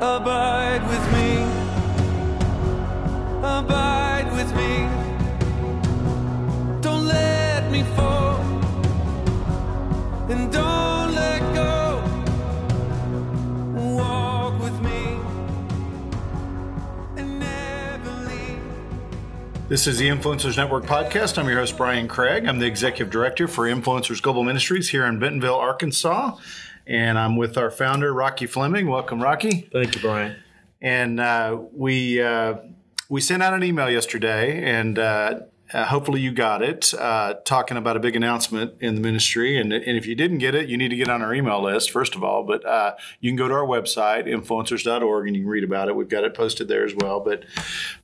[0.00, 1.42] Abide with me.
[3.38, 4.88] Abide with me.
[6.80, 8.40] Don't let me fall.
[10.28, 12.02] And don't let go.
[13.96, 15.20] Walk with me.
[17.16, 18.60] And never leave.
[19.68, 21.38] This is the Influencers Network podcast.
[21.38, 22.46] I'm your host, Bryan Craig.
[22.46, 26.36] I'm the executive director for Influencers Global Ministries here in Bentonville, Arkansas.
[26.86, 28.88] And I'm with our founder, Rocky Fleming.
[28.88, 29.68] Welcome, Rocky.
[29.72, 30.36] Thank you, Bryan.
[30.82, 32.56] And uh, we uh,
[33.08, 35.40] we sent out an email yesterday, and uh,
[35.72, 39.58] uh, hopefully you got it, uh, talking about a big announcement in the ministry.
[39.58, 41.90] And, and if you didn't get it, you need to get on our email list
[41.90, 42.44] first of all.
[42.44, 45.96] But uh, you can go to our website, influencers.org, and you can read about it.
[45.96, 47.20] We've got it posted there as well.
[47.20, 47.44] But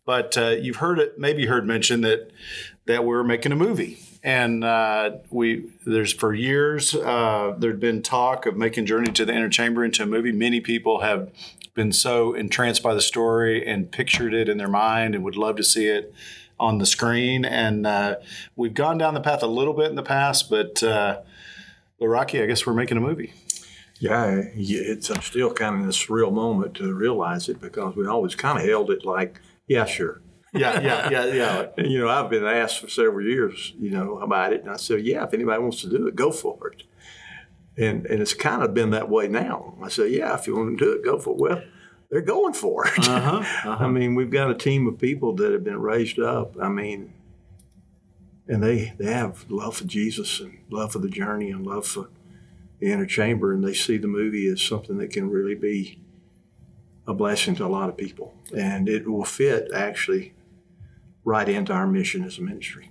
[0.05, 2.31] but uh, you've heard it, maybe heard mentioned that
[2.87, 3.99] that we're making a movie.
[4.23, 9.33] And uh, we there's for years uh, there'd been talk of making Journey to the
[9.33, 10.33] Inner Chamber into a movie.
[10.33, 11.31] Many people have
[11.75, 15.57] been so entranced by the story and pictured it in their mind and would love
[15.57, 16.13] to see it
[16.59, 17.45] on the screen.
[17.45, 18.17] And uh,
[18.57, 21.21] we've gone down the path a little bit in the past, but uh,
[21.99, 23.33] Rocky, I guess we're making a movie.
[23.99, 28.07] Yeah, it's I'm still kind of in a surreal moment to realize it because we
[28.07, 30.21] always kind of held it like, yeah, sure.
[30.53, 31.67] Yeah, yeah, yeah, yeah.
[31.77, 34.77] And, you know, I've been asked for several years, you know, about it, and I
[34.77, 36.83] said, yeah, if anybody wants to do it, go for it.
[37.77, 39.75] And and it's kind of been that way now.
[39.83, 41.41] I said, yeah, if you want to do it, go for it.
[41.41, 41.63] Well,
[42.11, 43.09] they're going for it.
[43.09, 43.37] Uh-huh,
[43.71, 43.85] uh-huh.
[43.85, 46.57] I mean, we've got a team of people that have been raised up.
[46.61, 47.15] I mean,
[48.49, 52.09] and they they have love for Jesus and love for the journey and love for
[52.81, 56.01] the inner chamber, and they see the movie as something that can really be
[57.07, 60.35] a blessing to a lot of people, and it will fit actually
[61.31, 62.91] right into our mission as a ministry.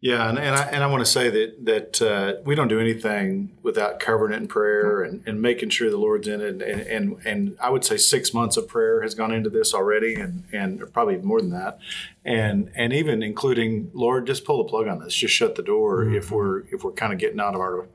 [0.00, 2.78] Yeah, and, and I and I want to say that that uh, we don't do
[2.78, 6.62] anything without covering it in prayer and, and making sure the Lord's in it.
[6.62, 10.14] And, and and I would say six months of prayer has gone into this already,
[10.14, 11.78] and and probably more than that.
[12.24, 16.04] And and even including Lord, just pull the plug on this, just shut the door
[16.04, 17.88] if we're if we're kind of getting out of our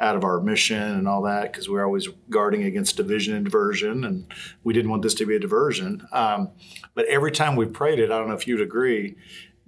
[0.00, 4.04] out of our mission and all that because we're always guarding against division and diversion,
[4.04, 4.32] and
[4.62, 6.06] we didn't want this to be a diversion.
[6.12, 6.50] Um,
[6.94, 9.16] but every time we prayed it, I don't know if you'd agree,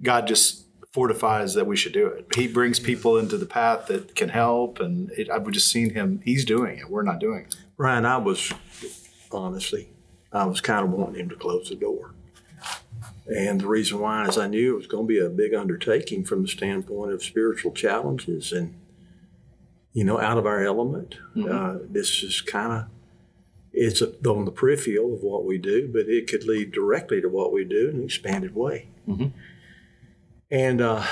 [0.01, 2.27] God just fortifies that we should do it.
[2.35, 6.21] He brings people into the path that can help, and it, I've just seen him.
[6.23, 6.89] He's doing it.
[6.89, 7.55] We're not doing it.
[7.77, 8.51] Bryan, I was
[9.31, 9.89] honestly,
[10.31, 12.13] I was kind of wanting him to close the door.
[13.27, 16.25] And the reason why is I knew it was going to be a big undertaking
[16.25, 18.75] from the standpoint of spiritual challenges and,
[19.93, 21.15] you know, out of our element.
[21.37, 22.85] Uh, this is kind of,
[23.73, 27.27] it's a, on the peripheral of what we do, but it could lead directly to
[27.29, 28.87] what we do in an expanded way.
[30.49, 31.03] And, uh,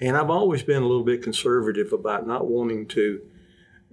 [0.00, 3.20] and I've always been a little bit conservative about not wanting to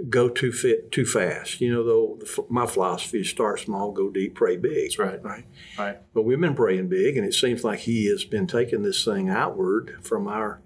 [0.10, 1.62] go too fit too fast.
[1.62, 4.86] You know, though the, my philosophy is start small, go deep, pray big.
[4.90, 5.24] That's right.
[5.24, 5.46] Right.
[5.78, 5.98] Right.
[6.14, 9.30] But we've been praying big, and it seems like He has been taking this thing
[9.30, 10.60] outward from our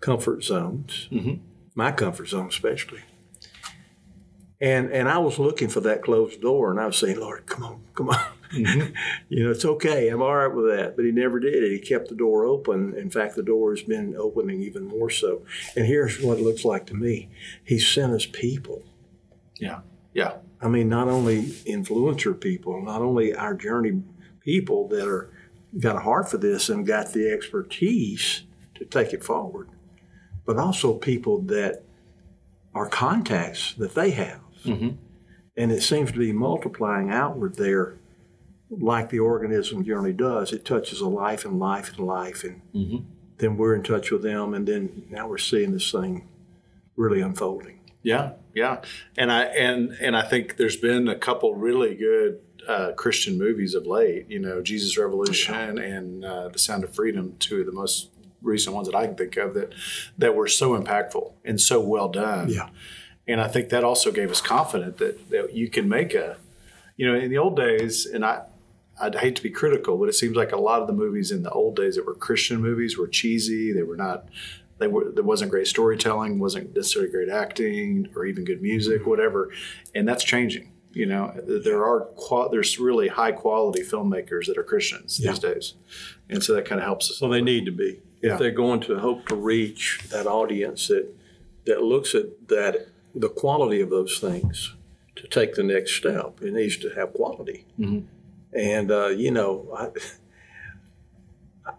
[0.00, 1.40] comfort zones, Mhm.
[1.80, 3.00] My comfort zone especially.
[4.60, 7.64] And and I was looking for that closed door, and I was saying, Lord, come
[7.64, 8.20] on, come on.
[8.52, 8.92] Mm-hmm.
[9.30, 10.08] you know, it's okay.
[10.08, 10.94] I'm all right with that.
[10.94, 11.72] But He never did it.
[11.72, 12.94] He kept the door open.
[12.94, 15.42] In fact, the door has been opening even more so.
[15.74, 17.30] And here's what it looks like to me
[17.64, 18.82] He sent us people.
[19.58, 19.80] Yeah.
[20.12, 20.34] Yeah.
[20.60, 21.42] I mean, not only
[21.76, 24.02] influencer people, not only our journey
[24.40, 25.30] people that are
[25.78, 28.42] got a heart for this and got the expertise
[28.74, 29.70] to take it forward,
[30.50, 31.80] but also people that
[32.74, 34.40] are contacts that they have.
[34.64, 34.96] Mhm.
[35.56, 37.98] And it seems to be multiplying outward there
[38.68, 40.52] like the organism generally does.
[40.52, 43.04] It touches a life and life and life, and Mhm.
[43.38, 46.26] then we're in touch with them, and then now we're seeing this thing
[46.96, 47.78] really unfolding.
[48.02, 48.82] Yeah, yeah,
[49.16, 53.74] and I and and I think there's been a couple really good uh, Christian movies
[53.76, 54.26] of late.
[54.28, 58.10] You know, Jesus Revolution and uh, The Sound of Freedom, two of the most
[58.42, 59.72] recent ones that I can think of that
[60.18, 62.48] that were so impactful and so well done.
[62.48, 62.68] Yeah.
[63.26, 66.36] and I think that also gave us confidence that that you can make a,
[66.96, 68.42] you know, in the old days, and I.
[69.02, 71.42] I'd hate to be critical, but it seems like a lot of the movies in
[71.42, 73.72] the old days that were Christian movies were cheesy.
[73.72, 74.28] They were not
[74.78, 79.08] they were there wasn't great storytelling, wasn't necessarily great acting or even good music, mm-hmm.
[79.08, 79.50] whatever,
[79.94, 80.72] and that's changing.
[80.92, 85.30] You know, there are qual- there's really high quality filmmakers that are Christians Yeah.
[85.30, 85.74] these days,
[86.28, 87.22] and so that kind of helps us.
[87.22, 88.02] Well, they need to be.
[88.22, 88.34] Yeah.
[88.34, 91.08] If they're going to hope to reach that audience that
[91.66, 94.74] that looks at that the quality of those things
[95.16, 97.64] to take the next step, it needs to have quality.
[97.78, 98.04] Mhm.
[98.52, 99.88] And uh, you know, I,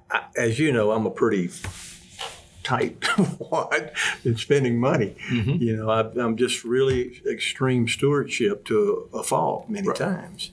[0.09, 1.49] I, as you know, I'm a pretty
[2.63, 3.05] tight
[3.39, 3.91] wad
[4.23, 5.15] in spending money.
[5.29, 5.59] Mhm.
[5.61, 9.97] You know, I, I'm just really extreme stewardship to a fault many Right.
[9.97, 10.51] times.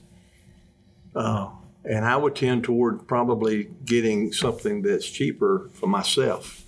[1.15, 1.49] Uh,
[1.85, 6.65] and I would tend toward probably getting something that's cheaper for myself.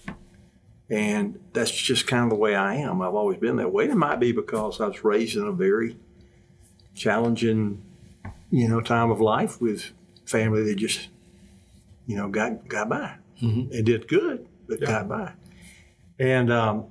[0.90, 3.02] And that's just kind of the way I am.
[3.02, 3.86] I've always been that way.
[3.86, 5.98] It might be because I was raised in a very
[6.96, 7.82] challenging,
[8.50, 9.92] you know, time of life with
[10.26, 11.08] family that just,
[12.08, 13.16] you know, got got by.
[13.72, 15.32] It did good, but got by.
[16.20, 16.88] And um,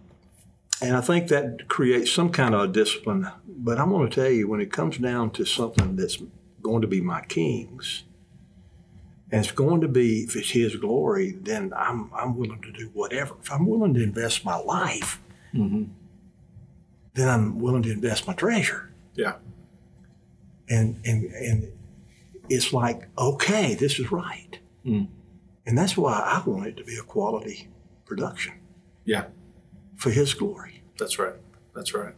[0.81, 3.31] and I think that creates some kind of a discipline.
[3.47, 6.17] But I'm going to tell you, when it comes down to something that's
[6.63, 8.05] going to be my king's,
[9.33, 12.91] and it's going to be if it's His glory, then I'm I'm willing to do
[12.95, 13.35] whatever.
[13.43, 15.21] If I'm willing to invest my life,
[17.15, 18.93] then I'm willing to invest my treasure.
[19.15, 19.35] Yeah.
[20.69, 21.73] And and and
[22.49, 24.59] it's like, okay, this is right.
[24.85, 25.09] Mm.
[25.67, 27.69] And that's why I want it to be a quality
[28.05, 28.55] production
[29.05, 29.27] Yeah.
[29.97, 30.83] for His glory.
[30.99, 31.35] That's right.
[31.75, 32.15] That's right.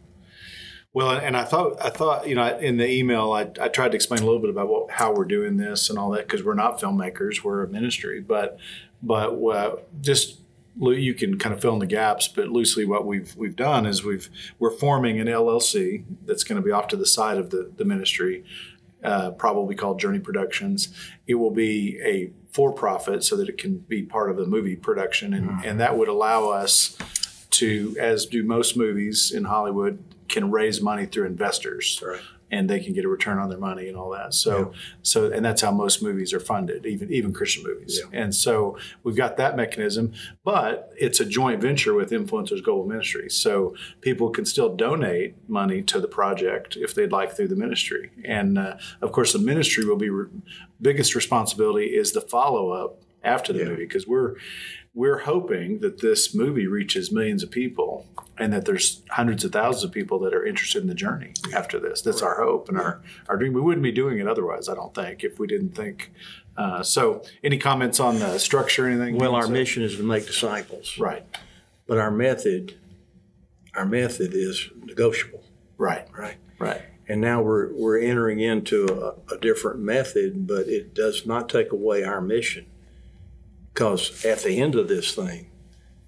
[0.93, 3.95] Well, and I thought I thought you know in the email I, I tried to
[3.95, 6.53] explain a little bit about what, how we're doing this and all that because we're
[6.53, 8.59] not filmmakers, we're a ministry, but
[9.01, 10.39] but uh, just
[10.79, 12.27] you can kind of fill in the gaps.
[12.27, 14.29] But loosely, what we've we've done is we've
[14.59, 17.85] we're forming an LLC that's going to be off to the side of the the
[17.85, 18.43] ministry,
[19.03, 20.93] uh, probably called Journey Productions.
[21.25, 24.75] It will be a for profit so that it can be part of the movie
[24.75, 26.95] production, and, and that would allow us
[27.53, 32.01] to, as do most movies in Hollywood, can raise money through investors.
[32.05, 32.21] Right.
[32.51, 34.31] And they can get a return on their money and all that.
[34.35, 37.99] So, so, and that's how most movies are funded, even even Christian movies.
[38.11, 40.13] And so we've got that mechanism,
[40.43, 43.33] but it's a joint venture with Influencers Global Ministries.
[43.35, 48.11] So people can still donate money to the project if they'd like through the ministry.
[48.23, 50.29] And uh, of course, the ministry will be re-
[50.79, 53.69] biggest responsibility is the follow up after the Yeah.
[53.69, 54.35] movie because we're
[54.95, 58.05] we're hoping that this movie reaches millions of people
[58.37, 61.79] and that there's hundreds of thousands of people that are interested in the journey after
[61.79, 62.01] this.
[62.01, 63.53] That's our hope and our, our dream.
[63.53, 66.11] We wouldn't be doing it otherwise, I don't think, if we didn't think.
[66.55, 69.17] Uh, so, any comments on the structure or anything?
[69.17, 71.25] Well, our So- mission is to make disciples, Right,
[71.87, 72.75] but our method,
[73.75, 75.43] our method is negotiable,
[75.79, 76.37] right, right?
[76.59, 76.81] right.
[77.07, 78.85] And now we're we're entering into
[79.29, 82.65] a, a different method, but it does not take away our mission,
[83.73, 85.49] because at the end of this thing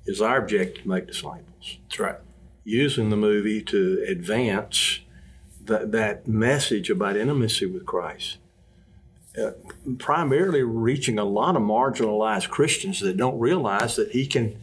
[0.06, 2.16] is our objective to make disciples, That's right.
[2.64, 5.00] using the movie to advance
[5.64, 8.38] that that message about intimacy with Christ.
[9.38, 9.52] Uh,
[9.98, 14.62] primarily reaching a lot of marginalized Christians that don't realize that he can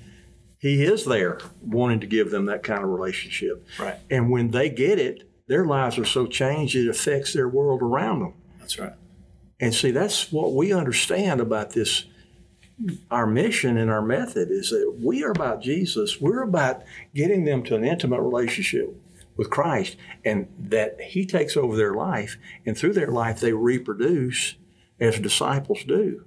[0.58, 3.66] he is there wanting to give them that kind of relationship.
[3.80, 3.98] Right.
[4.08, 8.20] And when they get it, their lives are so changed it affects their world around
[8.20, 8.34] them.
[8.60, 8.92] That's right.
[9.60, 12.04] And see, that's what we understand about this.
[13.10, 16.20] Our mission and our method is that we are about Jesus.
[16.20, 16.82] We're about
[17.14, 18.94] getting them to an intimate relationship
[19.36, 22.36] with Christ, and that He takes over their life,
[22.66, 24.56] and through their life they reproduce
[25.00, 26.24] as disciples do.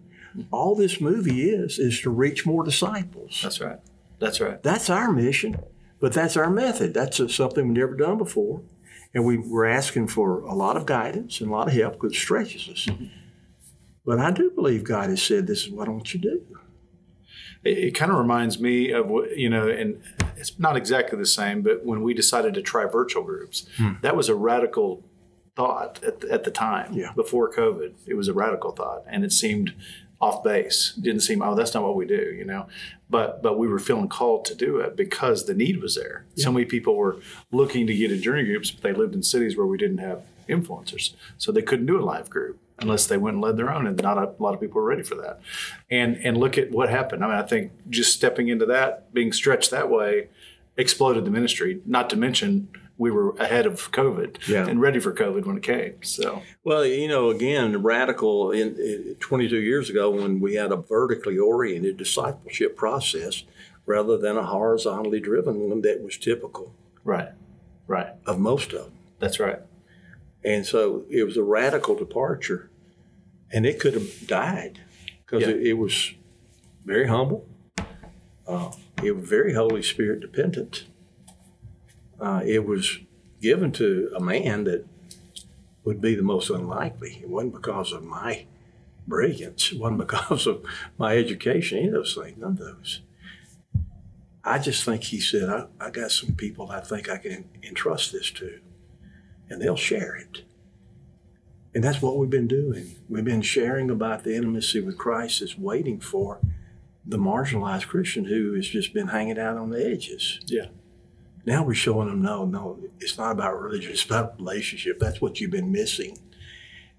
[0.51, 3.39] All this movie is is to reach more disciples.
[3.41, 3.79] That's right.
[4.19, 4.61] That's right.
[4.63, 5.59] That's our mission,
[5.99, 6.93] but that's our method.
[6.93, 8.61] That's something we've never done before.
[9.13, 12.11] And we, we're asking for a lot of guidance and a lot of help because
[12.11, 12.85] it stretches us.
[12.85, 13.05] Mm-hmm.
[14.05, 16.59] But I do believe God has said, This is what I want you to do.
[17.63, 20.01] It, it kind of reminds me of what, you know, and
[20.37, 23.93] it's not exactly the same, but when we decided to try virtual groups, hmm.
[24.01, 25.03] that was a radical
[25.55, 27.13] thought at the, at the time Yeah.
[27.15, 27.93] before COVID.
[28.05, 29.73] It was a radical thought, and it seemed
[30.21, 30.93] off base.
[30.97, 32.67] It didn't seem, oh, that's not what we do, you know.
[33.09, 36.25] But but we were feeling called to do it because the need was there.
[36.35, 37.17] So many people were
[37.51, 40.23] looking to get in journey groups, but they lived in cities where we didn't have
[40.49, 43.87] influencers, so they couldn't do a live group unless they went and led their own,
[43.87, 45.39] and not a lot of people were ready for that.
[45.89, 47.23] And and look at what happened.
[47.23, 50.27] I mean, I think just stepping into that, being stretched that way,
[50.77, 51.81] exploded the ministry.
[51.85, 52.67] Not to mention
[52.97, 54.67] we were ahead of COVID Yeah.
[54.67, 55.95] and ready for COVID when it came.
[56.01, 60.77] So Well, you know, again, radical in, in 22 years ago when we had a
[60.77, 63.43] vertically oriented discipleship process
[63.85, 67.31] rather than a horizontally driven one that was typical right,
[67.85, 68.91] right, of most of them.
[69.19, 69.59] that's right.
[70.45, 72.69] And so it was a radical departure,
[73.51, 74.79] and it could have died
[75.25, 75.49] because Yeah.
[75.49, 76.13] it, it was
[76.85, 77.47] very humble.
[78.47, 78.71] Uh,
[79.03, 80.85] it was very Holy Spirit dependent.
[82.19, 82.99] Uh, it was
[83.41, 84.85] given to a man that
[85.83, 87.19] would be the most unlikely.
[87.21, 88.45] It wasn't because of my
[89.07, 89.71] brilliance.
[89.71, 90.63] It wasn't because of
[90.97, 91.79] my education.
[91.79, 92.37] Any of those things.
[92.37, 93.01] None of those.
[94.43, 98.11] I just think he said, I, I got some people I think I can entrust
[98.11, 98.59] this to
[99.49, 100.43] and they'll share it.
[101.73, 102.95] And that's what we've been doing.
[103.09, 106.39] We've been sharing about the intimacy with Christ that's waiting for
[107.05, 110.39] the marginalized Christian who has just been hanging out on the edges.
[110.45, 110.67] Yeah,
[111.45, 114.99] Now we're showing them no, no, it's not about religion, it's about relationship.
[114.99, 116.17] That's what you've been missing.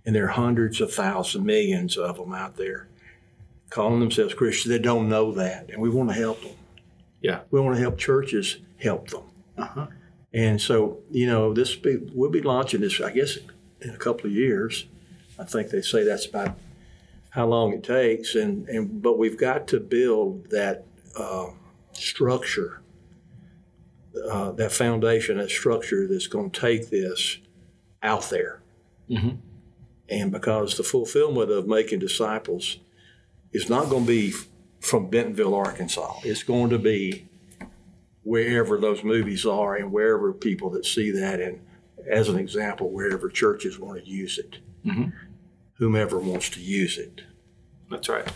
[0.04, 2.88] And there are hundreds of thousands, millions of them out there
[3.70, 5.70] calling themselves Christians that don't know that.
[5.70, 6.52] And we want to help them.
[7.20, 7.40] Yeah.
[7.50, 9.24] We want to help churches help them.
[9.58, 9.86] Uh-huh.
[10.37, 13.38] And so, you know, this be, we'll be launching this, I guess,
[13.81, 14.85] in a couple of years.
[15.38, 16.59] I think they say that's about
[17.31, 20.85] how long it takes, and, and but we've got to build that
[21.19, 21.47] uh,
[21.93, 22.83] structure,
[24.31, 27.38] uh, that foundation, that structure that's going to take this
[28.02, 28.61] out there.
[29.11, 29.38] Mhm.
[30.09, 32.78] And because the fulfillment of making disciples
[33.52, 34.33] is not going to be
[34.81, 36.21] from Bentonville, Arkansas.
[36.25, 37.26] It's going to be
[38.30, 41.61] wherever those movies are and wherever people that see that, and
[42.11, 45.12] as an example, wherever churches want to use it, Mhm.
[45.75, 47.23] whomever wants to use it.
[47.88, 48.26] That's right.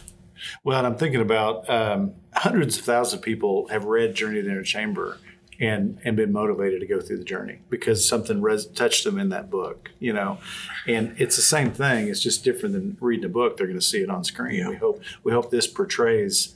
[0.63, 4.43] Well, and I'm thinking about um, hundreds of thousands of people have read Journey to
[4.43, 5.19] the Inner Chamber
[5.59, 9.29] and and been motivated to go through the journey because something res- touched them in
[9.31, 10.39] that book, you know.
[10.87, 12.07] And it's the same thing.
[12.09, 13.57] It's just different than reading a book.
[13.57, 14.55] They're going to see it on screen.
[14.61, 14.69] Yeah.
[14.71, 16.55] We hope we hope this portrays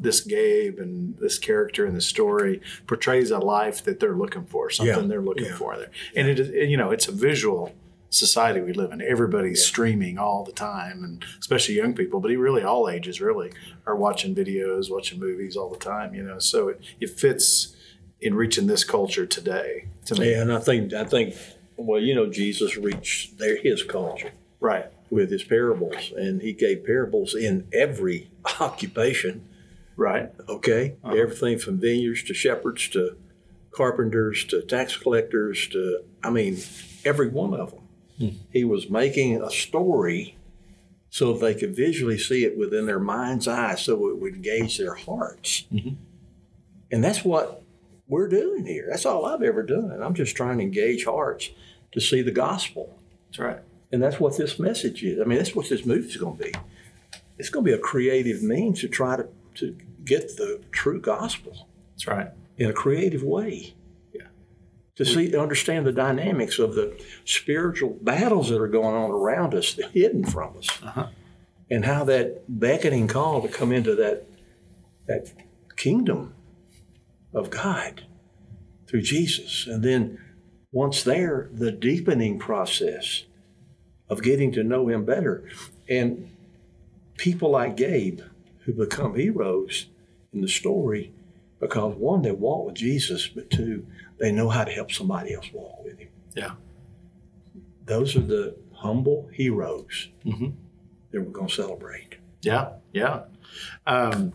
[0.00, 4.70] this Gabe and this character in the story portrays a life that they're looking for,
[4.70, 5.06] something Yeah.
[5.08, 5.56] they're looking Yeah.
[5.56, 5.90] for there.
[6.14, 7.72] And it is, you know, it's a visual
[8.10, 9.02] society we live in.
[9.02, 13.50] Everybody's streaming all the time, and especially young people, but really all ages really
[13.86, 16.14] are watching videos, watching movies all the time.
[16.14, 17.74] You know, so it, it fits
[18.20, 19.86] in reaching this culture today.
[20.06, 21.34] To me, Yeah, and I think I think
[21.76, 24.86] well, you know, Jesus reached their his culture right?
[25.10, 29.46] with his parables, and he gave parables in every occupation.
[29.96, 30.30] Right.
[30.48, 31.16] Okay, Uh-huh.
[31.16, 33.16] everything from vineyards to shepherds to
[33.70, 36.58] carpenters to tax collectors to I mean,
[37.04, 37.70] every one of
[38.18, 38.38] them.
[38.50, 40.36] He was making a story
[41.10, 44.94] so they could visually see it within their mind's eye, so it would engage their
[44.94, 45.66] hearts.
[45.70, 47.62] And that's what
[48.08, 48.86] we're doing here.
[48.90, 50.02] That's all I've ever done.
[50.02, 51.50] I'm just trying to engage hearts
[51.92, 52.98] to see the gospel.
[53.28, 53.58] That's right.
[53.92, 55.20] And that's what this message is.
[55.20, 56.52] I mean, that's what this movie's going to be.
[57.38, 61.68] It's going to be a creative means to try to, to get the true gospel
[61.92, 62.28] That's right.
[62.56, 63.74] in a creative way.
[64.14, 64.28] Yeah.
[64.96, 69.54] To see, to understand the dynamics of the spiritual battles that are going on around
[69.54, 71.08] us, hidden from us, Uh-huh.
[71.70, 74.26] and how that beckoning call to come into that
[75.06, 75.32] that
[75.76, 76.34] kingdom
[77.32, 78.04] of God
[78.88, 80.18] through Jesus, and then
[80.72, 83.24] once there, the deepening process
[84.08, 85.48] of getting to know Him better,
[85.88, 86.30] and
[87.16, 88.20] people like Gabe
[88.66, 89.86] who become heroes
[90.34, 91.12] in the story
[91.60, 93.86] because one, they walk with Jesus, but two,
[94.18, 96.08] they know how to help somebody else walk with Him.
[96.34, 96.52] Yeah.
[97.86, 100.52] Those are the humble heroes Mhm.
[101.12, 102.16] that we're going to celebrate.
[102.42, 103.22] Yeah, yeah.
[103.86, 104.34] Um,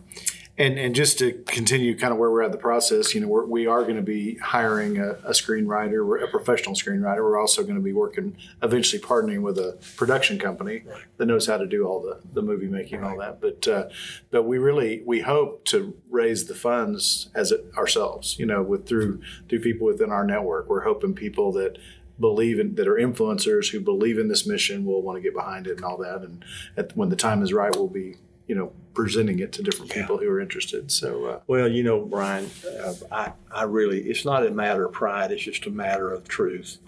[0.58, 3.28] and and just to continue kind of where we're at in the process, you know,
[3.28, 7.18] we're, we are going to be hiring a, a screenwriter, a professional screenwriter.
[7.18, 11.02] We're also going to be working, eventually partnering with a production company Right.
[11.16, 13.40] that knows how to do all the, the movie making and all that.
[13.40, 13.88] But uh,
[14.30, 18.86] but we really we hope to raise the funds as it ourselves, you know, with
[18.86, 20.68] through through people within our network.
[20.68, 21.78] We're hoping people that
[22.20, 25.66] believe in that are influencers who believe in this mission will want to get behind
[25.66, 26.44] it and all that and
[26.76, 30.02] at, when the time is right we'll be you know presenting it to different Yeah.
[30.02, 32.50] people who are interested so uh, Well, you know, Bryan,
[32.84, 36.28] uh, I, I really, it's not a matter of pride, it's just a matter of
[36.28, 36.78] truth.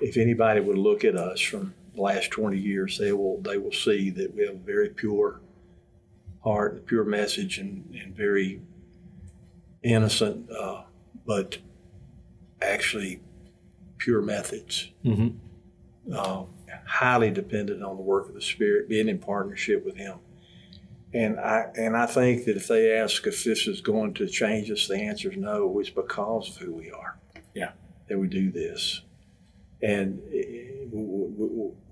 [0.00, 3.72] If anybody would look at us from the last 20 years, they will, they will
[3.72, 5.40] see that we have a very pure
[6.42, 8.62] heart, a pure message, and, and very
[9.82, 10.82] innocent, uh,
[11.26, 11.58] but
[12.62, 13.20] actually
[13.98, 14.92] pure methods.
[15.04, 15.34] Mhm.
[16.12, 16.44] Uh,
[16.86, 20.18] highly dependent on the work of the Spirit, being in partnership with Him.
[21.14, 24.70] And I and I think that if they ask if this is going to change
[24.70, 25.78] us, the answer is no.
[25.80, 27.16] It's because of who we are.
[27.54, 27.70] Yeah.
[28.08, 29.02] That we do this,
[29.82, 30.86] and eh,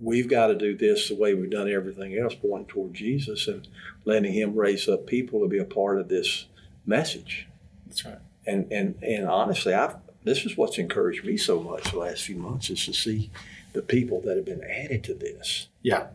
[0.00, 3.66] we've got to do this the way we've done everything else, pointing toward Jesus and
[4.04, 6.46] letting Him raise up people to be a part of this
[6.87, 7.49] message.
[7.87, 11.99] that's right And and and honestly, I've this is what's encouraged me so much the
[11.99, 13.30] last few months is to see
[13.73, 16.06] the people that have been added to this yeah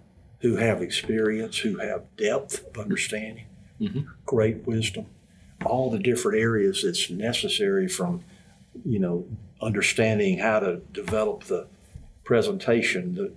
[0.42, 3.46] who have experience, who have depth of understanding,
[3.80, 4.08] Mhm.
[4.26, 5.06] great wisdom,
[5.66, 8.24] all the different areas that's necessary from,
[8.86, 9.26] you know,
[9.62, 11.68] understanding how to develop the
[12.24, 13.16] presentation.
[13.16, 13.32] The,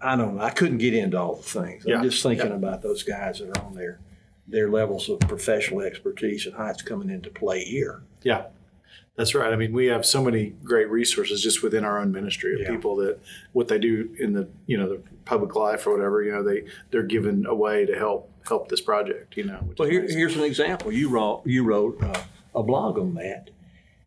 [0.00, 0.42] I don't know.
[0.42, 1.84] I couldn't get into all the things.
[1.86, 2.54] Yeah, I'm just thinking yeah.
[2.54, 4.00] about those guys that are on there,
[4.48, 8.02] their levels of professional expertise and how it's coming into play here.
[8.22, 8.44] yeah
[9.16, 12.54] that's right i mean we have so many great resources just within our own ministry
[12.54, 12.70] of Yeah.
[12.70, 13.18] people that
[13.52, 16.64] what they do in the you know the public life or whatever you know they
[16.90, 20.36] they're given a way to help help this project you know which Well, here, here's
[20.36, 20.92] an example.
[20.92, 22.22] You wrote you wrote uh,
[22.54, 23.50] a blog on that,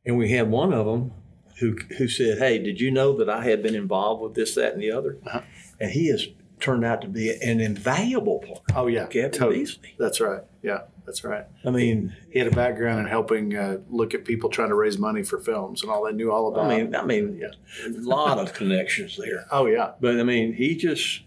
[0.06, 1.12] and we had one of them
[1.60, 4.74] who who said, "Hey, did you know that I had been involved with this, that,
[4.74, 5.42] and the other?" Uh-huh.
[5.80, 6.28] and he has
[6.60, 8.62] turned out to be an invaluable part.
[8.76, 9.60] Oh yeah, Kevin totally.
[9.60, 9.96] Beasley.
[9.98, 10.42] That's right.
[10.62, 11.46] Yeah, that's right.
[11.66, 15.00] I mean, He had a background in helping uh, look at people trying to raise
[15.00, 16.70] money for films and all they knew all about.
[16.70, 17.88] I mean, I mean, Yeah.
[17.88, 19.46] a lot of connections there.
[19.50, 21.22] oh yeah, But I mean, he just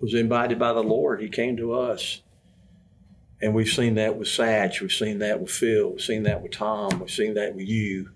[0.00, 1.20] was invited by the Lord.
[1.20, 2.22] He came to us.
[3.40, 4.80] And we've seen that with Satch.
[4.80, 5.90] We've seen that with Phil.
[5.92, 6.98] We've seen that with Tom.
[6.98, 8.10] We've seen that with you.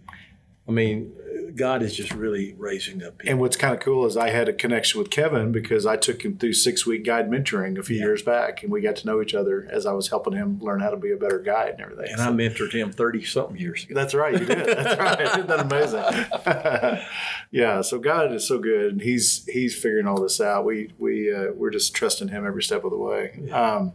[0.69, 1.12] I mean,
[1.54, 3.30] God is just really raising up people.
[3.30, 6.25] And what's kind of cool is I had a connection with Kevin because I took
[6.25, 8.04] him through six week guide mentoring a few Yeah.
[8.04, 10.80] years back, and we got to know each other as I was helping him learn
[10.80, 12.06] how to be a better guide and everything.
[12.11, 13.94] And I mentored him 30 something years ago.
[13.94, 14.66] That's right, you did.
[14.66, 15.21] That's right.
[15.28, 17.02] Isn't that amazing?
[17.50, 17.80] yeah.
[17.82, 20.64] So God is so good, and He's He's figuring all this out.
[20.64, 23.50] We we uh, we're just trusting Him every step of the way.
[23.52, 23.92] Um,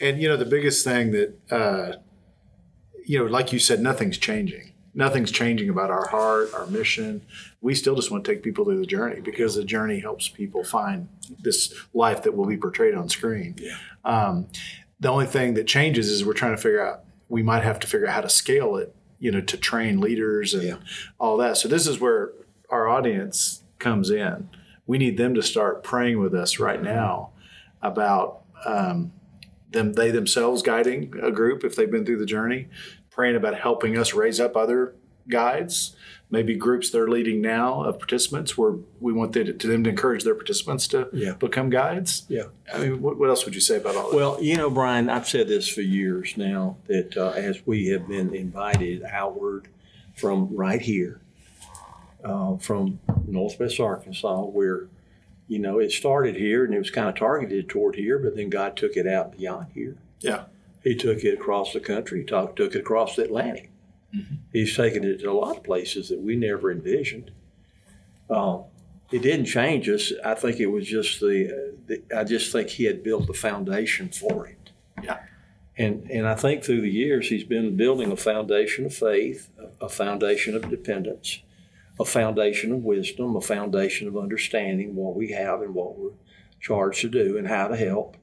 [0.00, 1.92] and you know, the biggest thing that uh,
[3.04, 4.72] you know, like you said, nothing's changing.
[4.96, 7.20] Nothing's changing about our heart, our mission.
[7.60, 10.64] We still just want to take people through the journey because the journey helps people
[10.64, 13.54] find this life that will be portrayed on screen.
[13.58, 13.76] Yeah.
[14.06, 14.46] Um,
[14.98, 17.04] the only thing that changes is we're trying to figure out.
[17.28, 20.54] We might have to figure out how to scale it, you know, to train leaders
[20.54, 20.76] and Yeah.
[21.20, 21.58] all that.
[21.58, 22.30] So this is where
[22.70, 24.48] our audience comes in.
[24.86, 27.30] We need them to start praying with us right now
[27.82, 29.12] about um,
[29.72, 32.68] them, they themselves guiding a group if they've been through the journey,
[33.16, 34.94] praying about helping us raise up other
[35.28, 35.96] guides,
[36.30, 39.90] maybe groups they're leading now of participants where we want them to, to them to
[39.90, 41.32] encourage their participants to Yeah.
[41.32, 42.26] become guides.
[42.28, 42.44] Yeah.
[42.72, 44.16] I mean, what, what else would you say about all that?
[44.16, 48.06] Well, you know, Bryan, I've said this for years now that uh, as we have
[48.06, 49.68] been invited outward
[50.14, 51.20] from right here,
[52.22, 54.88] uh, from Northwest Arkansas, where,
[55.48, 58.50] you know, it started here and it was kind of targeted toward here, but then
[58.50, 59.96] God took it out beyond here.
[60.20, 60.44] yeah.
[60.86, 63.72] He took it across the country, took, took it across the Atlantic.
[64.52, 67.32] He's taken it to a lot of places that we never envisioned.
[68.30, 68.58] Uh,
[69.10, 70.12] it didn't change us.
[70.24, 74.10] I think it was just the, the, I just think he had built the foundation
[74.10, 74.70] for it.
[75.02, 75.18] Yeah.
[75.76, 79.88] And, and I think through the years, he's been building a foundation of faith, a,
[79.88, 81.40] foundation of dependence,
[81.98, 86.12] a foundation of wisdom, a foundation of understanding what we have and what we're
[86.60, 88.16] charged to do and how to help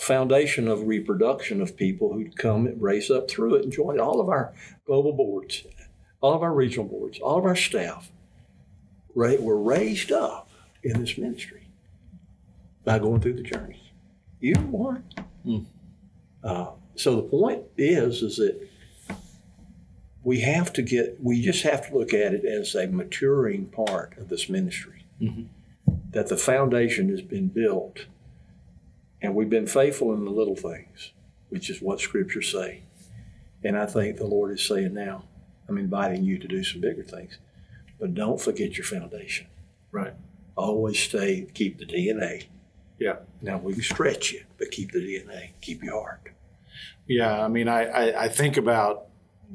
[0.00, 4.20] foundation of reproduction of people who come and raise up through it and join all
[4.20, 4.52] of our
[4.86, 5.64] global boards,
[6.20, 8.10] all of our regional boards, all of our staff
[9.14, 10.48] ra- were raised up
[10.82, 11.68] in this ministry
[12.84, 13.80] by going through the journey.
[14.40, 15.04] You won.
[16.44, 18.68] Uh, so the point is, is that
[20.22, 24.16] we have to get, we just have to look at it as a maturing part
[24.18, 25.04] of this ministry.
[26.10, 28.06] That the foundation has been built
[29.26, 31.10] and we've been faithful in the little things,
[31.48, 32.82] which is what scriptures say.
[33.64, 35.24] And I think the Lord is saying now,
[35.68, 37.38] I'm inviting you to do some bigger things.
[37.98, 39.48] But don't forget your foundation.
[39.90, 40.14] Right.
[40.54, 42.44] Always stay, keep the DNA.
[43.00, 43.16] Yeah.
[43.42, 46.28] Now we can stretch it, but keep the DNA, keep your heart.
[47.08, 49.06] Yeah, I mean, I, I, I think about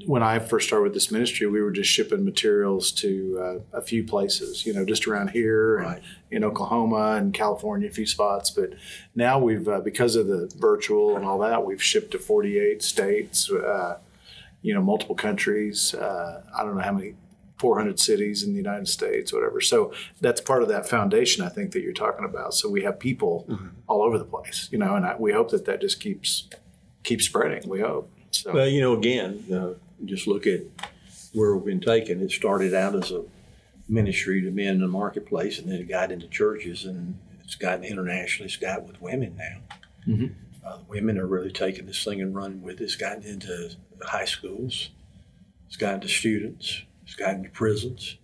[0.05, 3.81] when I first started with this ministry, we were just shipping materials to uh, a
[3.81, 8.49] few places, you know, just around here and in Oklahoma and California, a few spots.
[8.49, 8.73] But
[9.15, 13.51] now we've, uh, because of the virtual and all that, we've shipped to 48 states,
[13.51, 13.97] uh,
[14.61, 15.93] you know, multiple countries.
[15.93, 17.15] Uh, I don't know how many,
[17.57, 19.61] 400 cities in the United States, whatever.
[19.61, 22.55] So that's part of that foundation, I think, that you're talking about.
[22.55, 23.45] So we have people
[23.85, 26.49] all over the place, you know, and I, we hope that that just keeps
[27.03, 27.69] keeps spreading.
[27.69, 28.11] We hope.
[28.31, 29.73] So Well, you know, again, uh,
[30.05, 30.61] just look at
[31.33, 32.21] where we've been taken.
[32.21, 33.23] It started out as a
[33.87, 37.83] ministry to men in the marketplace, and then it got into churches, and it's gotten
[37.83, 38.47] internationally.
[38.47, 39.61] It's got with women now.
[40.07, 40.31] Mhm.
[40.63, 42.83] Uh, women are really taking this thing and running with it.
[42.85, 44.89] It's gotten into high schools.
[45.67, 46.83] It's gotten to students.
[47.05, 48.17] It's gotten to prisons.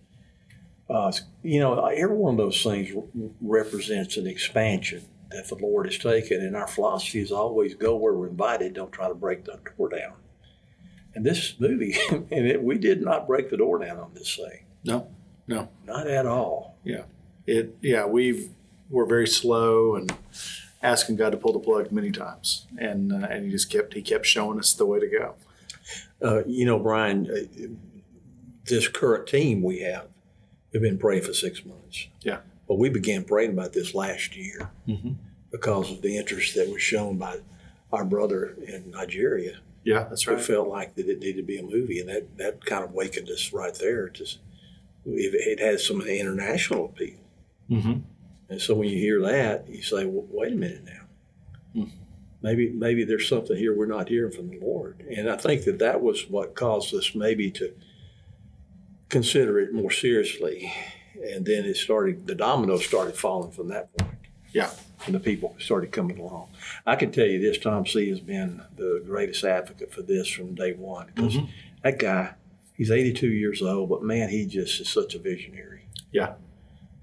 [0.88, 5.86] Uh, you know, every one of those things re- represents an expansion that the Lord
[5.86, 8.74] has taken, and our philosophy is always go where we're invited.
[8.74, 10.14] Don't try to break the door down.
[11.14, 14.64] And this movie, and it, we did not break the door down on this thing,
[14.84, 15.08] no,
[15.46, 16.76] no, not at all.
[16.84, 17.02] Yeah,
[17.46, 18.50] it yeah we've
[18.90, 20.12] we're very slow and
[20.82, 24.02] asking God to pull the plug many times, and uh, and he just kept he
[24.02, 25.34] kept showing us the way to go.
[26.22, 27.66] Uh, you know, Bryan, uh,
[28.64, 30.06] this current team we have,
[30.72, 32.08] we've been praying for six months.
[32.20, 32.38] Yeah.
[32.68, 35.16] But we began praying about this last year Mhm.
[35.50, 37.38] because of the interest that was shown by
[37.92, 39.58] our brother in Nigeria.
[39.84, 40.34] Yeah, that's right.
[40.36, 40.44] right.
[40.44, 43.30] felt like that it needed to be a movie, and that, that kind of wakened
[43.30, 44.08] us right there.
[44.10, 44.38] To, it,
[45.06, 47.16] it has some of the international appeal.
[47.70, 48.00] Mm-hmm.
[48.50, 51.86] And so when you hear that, you say, well, wait a minute now.
[52.40, 55.04] Maybe maybe there's something here we're not hearing from the Lord.
[55.10, 57.72] And I think that that was what caused us maybe to
[59.08, 60.72] consider it more seriously.
[61.22, 64.14] And then it started, the dominoes started falling from that point.
[64.52, 64.70] Yeah.
[65.06, 66.48] And the people started coming along.
[66.86, 70.54] I can tell you this: Tom C has been the greatest advocate for this from
[70.54, 71.06] day one.
[71.14, 71.46] Because Mm-hmm.
[71.84, 72.34] that guy,
[72.74, 75.86] he's 82 years old, but man, he just is such a visionary.
[76.10, 76.34] Yeah.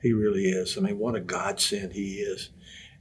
[0.01, 0.77] He really is.
[0.77, 2.49] I mean, what a godsend he is.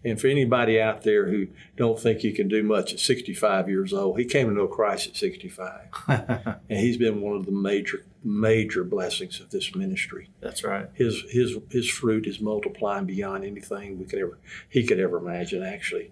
[0.04, 3.92] And for anybody out there who don't think you can do much at 65 years
[3.92, 5.80] old, he came to know Christ at 65.
[6.08, 10.30] and he's been one of the major, major blessings of this ministry.
[10.40, 10.88] That's right.
[10.94, 15.62] His his his fruit is multiplying beyond anything we could ever he could ever imagine
[15.62, 16.10] actually.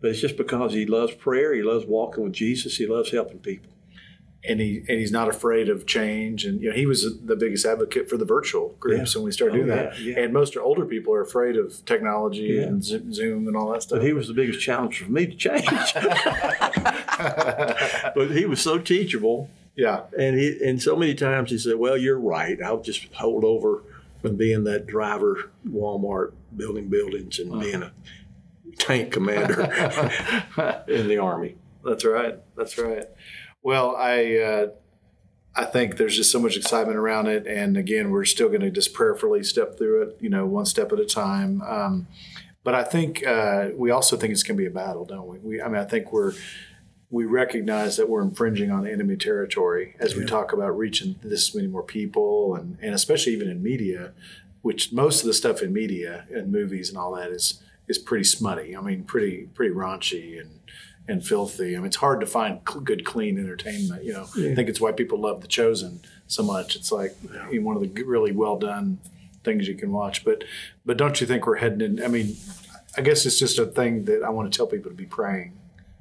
[0.00, 3.40] But it's just because he loves prayer, he loves walking with Jesus, he loves helping
[3.40, 3.72] people.
[4.42, 6.46] and he and he's not afraid of change.
[6.46, 9.18] And you know, he was the biggest advocate for the virtual groups Yeah.
[9.18, 10.00] when we started Oh, doing that.
[10.00, 10.22] yeah, yeah.
[10.24, 12.62] And most older people are afraid of technology Yeah.
[12.68, 13.98] and Zoom and all that stuff.
[13.98, 15.66] But he was the biggest challenge for me to change.
[18.14, 21.96] but he was so teachable yeah, And he and so many times he said, "Well,
[21.96, 22.58] you're right.
[22.62, 23.82] I'll just hold over
[24.20, 27.92] from being that driver, Walmart, building buildings, and being a
[28.78, 29.62] tank commander
[30.88, 32.38] in the army." that's right.
[32.56, 33.06] That's right.
[33.62, 34.66] Well, I uh,
[35.54, 38.70] I think there's just so much excitement around it, and again, we're still going to
[38.70, 41.62] just prayerfully step through it, you know, one step at a time.
[41.62, 42.06] Um,
[42.62, 45.38] but I think uh, we also think it's going to be a battle, don't we?
[45.38, 45.62] we?
[45.62, 46.34] I mean, I think we're
[47.10, 51.66] we recognize that we're infringing on enemy territory as we talk about reaching this many
[51.66, 54.12] more people, and and especially even in media,
[54.62, 58.24] which most of the stuff in media and movies and all that is is pretty
[58.24, 58.76] smutty.
[58.76, 60.60] I mean, pretty pretty raunchy and
[61.08, 61.74] and filthy.
[61.74, 64.04] I mean, it's hard to find cl- good, clean entertainment.
[64.04, 66.76] You know, I think it's why people love The Chosen so much.
[66.76, 67.16] It's like
[67.50, 69.00] you know, one of the really well done
[69.42, 70.24] things you can watch.
[70.24, 70.44] But
[70.86, 72.04] but don't you think we're heading in?
[72.04, 72.36] I mean,
[72.96, 75.54] I guess it's just a thing that I want to tell people to be praying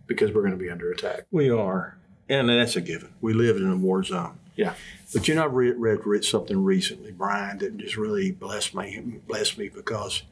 [0.09, 1.25] because we're going to be under attack.
[1.31, 1.95] We are,
[2.27, 3.13] and that's a given.
[3.21, 4.37] We live in a war zone.
[4.57, 4.73] Yeah.
[5.13, 9.19] But you know, I read, read, read something recently, Bryan, that just really blessed me.
[9.27, 10.23] Blessed me because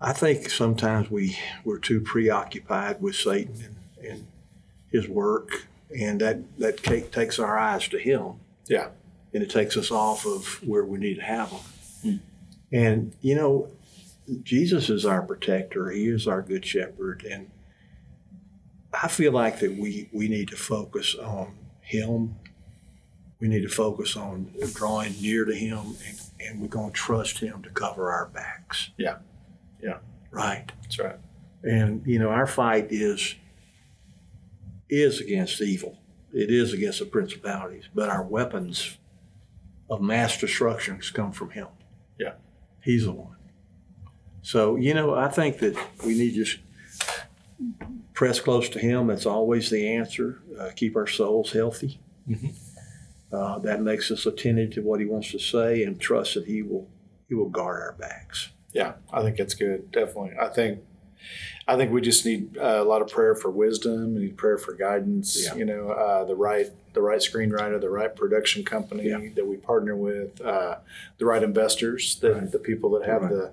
[0.00, 4.26] I think sometimes we we're too preoccupied with Satan and, and
[4.92, 5.66] his work,
[5.98, 8.34] and that that takes our eyes to him,
[8.68, 8.88] Yeah.
[9.32, 11.60] and it takes us off of where we need to have them.
[12.02, 12.16] Hmm.
[12.70, 13.68] And you know,
[14.42, 15.90] Jesus is our protector.
[15.90, 17.50] He is our good shepherd, and
[19.02, 22.36] I feel like that we we need to focus on Him.
[23.40, 27.38] We need to focus on drawing near to Him, and, and we're going to trust
[27.38, 28.90] Him to cover our backs.
[28.96, 29.16] Yeah.
[29.82, 29.98] Yeah.
[30.30, 30.70] Right.
[30.82, 31.16] That's right.
[31.62, 33.34] And you know, our fight is
[34.88, 35.98] is against evil.
[36.32, 38.98] It is against the principalities, but our weapons
[39.88, 41.68] of mass destruction come from Him.
[42.18, 42.34] Yeah.
[42.82, 43.36] He's the one.
[44.42, 46.58] So you know, I think that we need just
[48.14, 49.08] press close to Him.
[49.08, 50.40] That's always the answer.
[50.58, 52.00] Uh, keep our souls healthy.
[53.32, 56.62] Uh, that makes us attentive to what He wants to say, and trust that He
[56.62, 56.88] will
[57.28, 58.50] He will guard our backs.
[58.72, 59.90] Yeah, I think that's good.
[59.92, 60.32] Definitely.
[60.40, 60.80] I think
[61.66, 64.14] I think we just need uh, a lot of prayer for wisdom.
[64.14, 65.42] We need prayer for guidance.
[65.46, 65.54] Yeah.
[65.56, 69.20] You know, uh, the right the right screenwriter, the right production company Yeah.
[69.34, 70.76] that we partner with, uh,
[71.18, 72.52] the right investors, the, Right.
[72.52, 73.30] the people that have Right.
[73.32, 73.50] the.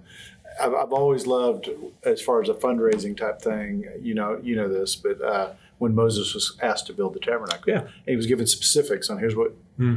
[0.60, 1.70] I've, I've always loved,
[2.04, 3.86] as far as a fundraising type thing.
[4.02, 7.64] You know, you know this, but uh, when Moses was asked to build the tabernacle,
[7.68, 7.88] Yeah.
[8.06, 9.54] he was given specifics on here's what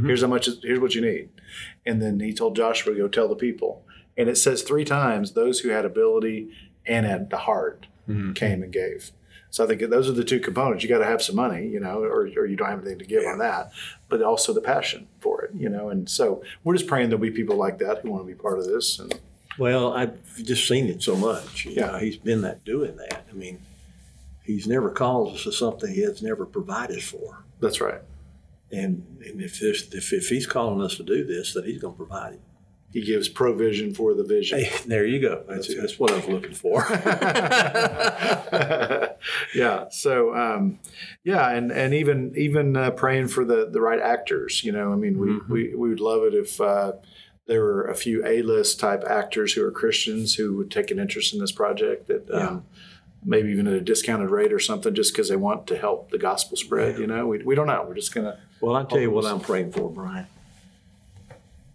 [0.06, 1.28] here's how much here's what you need,
[1.84, 3.84] and then he told Joshua to go tell the people,
[4.16, 6.50] and it says three times those who had ability
[6.86, 7.86] and had the heart
[8.34, 9.12] came and gave.
[9.50, 10.82] So I think those are the two components.
[10.82, 13.04] You got to have some money, you know, or, or you don't have anything to
[13.06, 13.70] give on that,
[14.08, 15.90] but also the passion for it, you know.
[15.90, 18.58] And so we're just praying there'll be people like that who want to be part
[18.58, 18.98] of this.
[18.98, 19.14] And
[19.58, 21.64] Well, I've just seen it so much.
[21.66, 21.86] You Yeah.
[21.92, 23.24] know, he's been that doing that.
[23.30, 23.60] I mean,
[24.42, 27.44] he's never called us to something he has never provided for.
[27.60, 28.00] that's right.
[28.72, 31.94] And, and if, this, if if he's calling us to do this, that he's going
[31.94, 32.40] to provide it.
[32.92, 34.58] He gives provision for the vision.
[34.60, 35.44] Hey, there you go.
[35.48, 36.84] That's, That's that's, what I was looking for.
[39.54, 39.88] yeah.
[39.90, 40.78] So, um,
[41.24, 44.62] yeah, and and even even uh, praying for the the right actors.
[44.64, 45.52] You know, I mean, we Mm-hmm.
[45.52, 46.60] we, we would love it if.
[46.60, 46.92] Uh,
[47.46, 51.34] there were a few A-list type actors who are Christians who would take an interest
[51.34, 52.64] in this project that um,
[53.24, 56.18] maybe even at a discounted rate or something just because they want to help the
[56.18, 56.98] gospel spread.
[56.98, 57.84] You know, we, we don't know.
[57.86, 60.26] We're just going to, well, I'll tell you what I'm praying for, Bryan.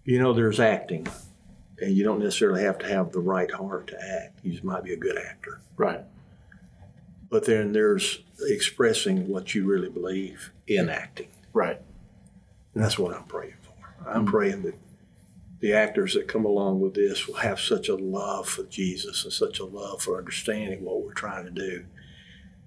[0.04, 1.06] You know, there's acting,
[1.80, 4.40] and you don't necessarily have to have the right heart to act.
[4.42, 5.60] You just might be a good actor.
[5.76, 6.00] right.
[7.28, 11.28] But then there's expressing what you really believe in acting.
[11.52, 11.80] Right.
[12.74, 14.08] And that's what I'm praying for.
[14.08, 14.74] I'm praying that
[15.60, 19.32] the actors that come along with this will have such a love for Jesus and
[19.32, 21.84] such a love for understanding what we're trying to do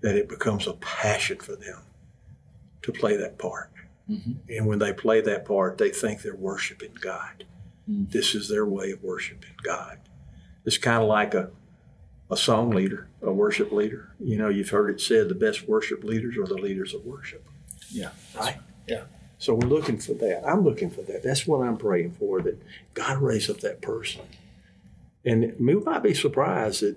[0.01, 1.81] that it becomes a passion for them
[2.81, 3.71] to play that part.
[4.09, 4.33] Mm-hmm.
[4.49, 7.45] And when they play that part, they think they're worshiping God.
[7.89, 8.11] Mm.
[8.11, 9.97] This is their way of worshiping God.
[10.65, 11.51] It's kind of like a
[12.33, 14.13] a song leader, a worship leader.
[14.19, 17.47] You know, you've heard it said the best worship leaders are the leaders of worship.
[17.89, 18.09] Yeah.
[18.35, 18.57] Right?
[18.87, 19.03] Yeah.
[19.43, 20.47] So we're looking for that.
[20.47, 21.21] I'm looking for that.
[21.21, 22.57] That's what I'm praying for, that
[22.93, 24.21] God raise up that person.
[25.25, 26.95] And we might be surprised at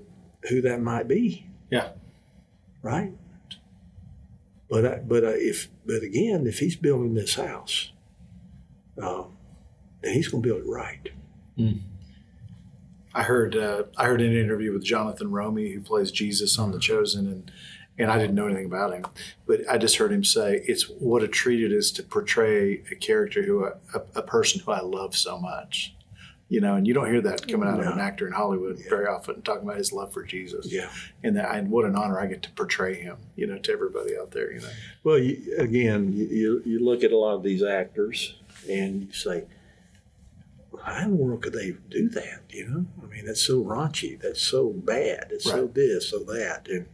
[0.49, 1.49] who that might be.
[1.73, 1.89] Yeah.
[2.83, 3.15] Right?
[4.71, 7.91] But I, but I, if but again, if he's building this house,
[9.03, 9.37] um,
[10.01, 11.09] then he's going to build it right.
[13.13, 16.79] I heard uh, I heard an interview with Jonathan Roumie, who plays Jesus on The
[16.79, 17.51] Chosen, and
[17.99, 19.07] and I didn't know anything about him,
[19.47, 22.95] but I just heard him say it's what a treat it is to portray a
[22.95, 23.73] character who a,
[24.15, 25.95] a person who I love so much,
[26.49, 29.07] you know, and you don't hear that coming out of an actor in Hollywood very
[29.07, 30.91] often, talking about his love for Jesus, Yeah.
[31.25, 34.17] and that and what an honor I get to portray him, you know, to everybody
[34.19, 34.69] out there, you know.
[35.03, 38.37] Well, you, again, you, you, look at a lot of these actors
[38.69, 39.45] and you say,
[40.85, 42.43] how in the world could they do that?
[42.51, 44.21] You know, I mean, that's so raunchy.
[44.21, 45.29] That's so bad.
[45.31, 45.75] It's so Right.
[45.75, 46.87] this, so that, and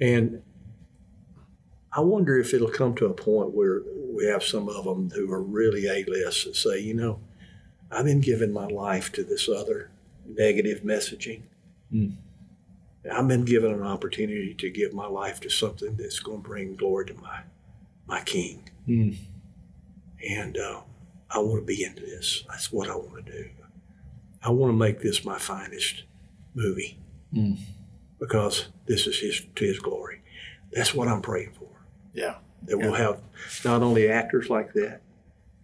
[0.00, 0.42] and
[1.92, 3.82] I wonder if it'll come to a point where
[4.14, 7.20] we have some of them who are really A-list and say, you know,
[7.90, 9.90] I've been giving my life to this other
[10.26, 11.42] negative messaging.
[11.92, 12.14] Mm.
[13.12, 16.76] I've been given an opportunity to give my life to something that's going to bring
[16.76, 17.40] glory to my
[18.06, 19.16] my King, Mm.
[20.28, 20.80] and uh,
[21.30, 22.44] I want to be into this.
[22.48, 23.50] That's what I want to do.
[24.42, 26.02] I want to make this my finest
[26.54, 26.98] movie
[27.34, 27.58] Mm.
[28.20, 30.20] Because this is his to his glory.
[30.72, 31.66] That's what I'm praying for.
[32.12, 33.20] Yeah, That we'll have
[33.64, 35.00] not only actors like that,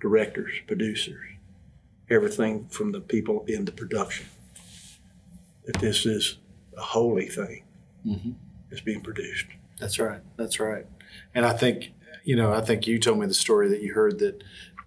[0.00, 1.24] directors, producers,
[2.10, 4.26] everything from the people in the production.
[5.66, 6.38] That this is
[6.76, 7.64] a holy thing
[8.06, 8.34] Mhm.
[8.70, 9.46] that's being produced.
[9.78, 10.20] That's right.
[10.36, 10.86] That's right.
[11.34, 11.92] And I think,
[12.24, 14.42] you know, I think you told me the story that you heard that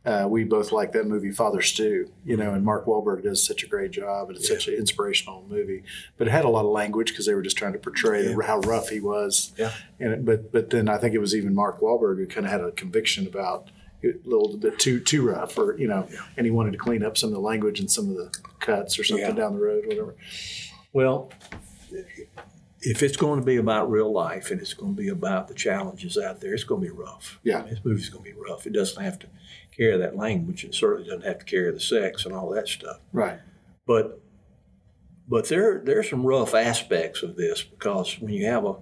[0.10, 3.64] uh, we both like that movie Father Stu, you know, and Mark Wahlberg does such
[3.64, 5.84] a great job, and it's such an inspirational movie.
[6.18, 8.36] But it had a lot of language because they were just trying to portray Yeah.
[8.44, 9.54] how rough he was.
[9.58, 9.72] Yeah.
[10.00, 12.52] And it, but but then I think it was even Mark Wahlberg who kind of
[12.52, 13.70] had a conviction about
[14.02, 16.20] it a little bit too too rough, or you know, Yeah.
[16.38, 18.98] and he wanted to clean up some of the language and some of the cuts
[18.98, 19.34] or something Yeah.
[19.34, 20.16] down the road, whatever.
[20.94, 21.30] Well,
[22.82, 25.54] if it's going to be about real life and it's going to be about the
[25.54, 27.40] challenges out there, it's going to be rough.
[27.44, 27.62] Yeah.
[27.64, 28.66] This movie's going to be rough.
[28.66, 29.28] It doesn't have to
[29.80, 30.64] carry that language.
[30.64, 33.00] It certainly doesn't have to carry the sex and all that stuff.
[33.14, 33.40] Right.
[33.88, 34.22] But
[35.28, 38.76] but there there's some rough aspects of this because when you have a,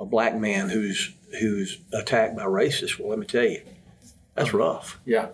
[0.00, 3.60] a black man who's who's attacked by racists, well, let me tell you,
[4.34, 5.28] that's rough, Yeah.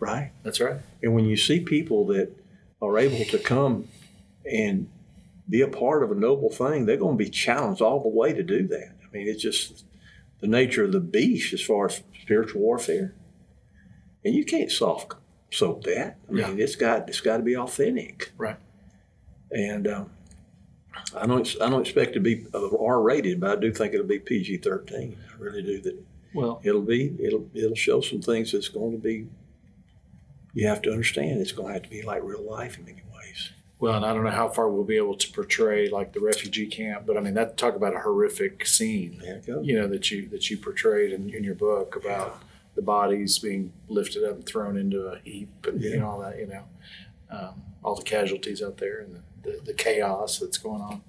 [0.00, 0.32] right?
[0.42, 0.80] That's right.
[1.02, 2.30] And when you see people that
[2.80, 3.88] are able to come
[4.50, 4.88] and
[5.48, 8.32] be a part of a noble thing, they're going to be challenged all the way
[8.32, 8.92] to do that.
[9.02, 9.84] I mean, it's just
[10.40, 13.14] the nature of the beast as far as spiritual warfare.
[14.24, 15.14] And you can't soft
[15.50, 16.16] soap that.
[16.28, 16.64] I mean, Yeah.
[16.64, 18.32] it's got it's got to be authentic.
[18.36, 18.56] Right.
[19.50, 20.10] And um,
[21.16, 24.06] I don't I don't expect it to be R rated, but I do think it'll
[24.06, 25.16] be PG thirteen.
[25.32, 25.80] I really do.
[25.80, 25.96] That
[26.34, 29.26] Well, it'll be it'll it'll show some things that's going to be.
[30.54, 33.02] You have to understand it's going to have to be like real life in many
[33.14, 33.50] ways.
[33.78, 36.66] Well, and I don't know how far we'll be able to portray like the refugee
[36.66, 39.64] camp, but I mean that talk about a horrific scene, goes.
[39.64, 42.42] you know, that you that you portrayed in, in your book about
[42.78, 46.38] the bodies being lifted up and thrown into a heap and you know all that,
[46.38, 46.62] you know,
[47.28, 51.02] um, all the casualties out there and the, the, the chaos that's going on.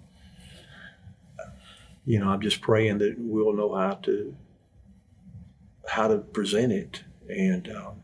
[2.07, 4.35] You know, I'm just praying that we'll know how to
[5.87, 8.01] how to present it, and um,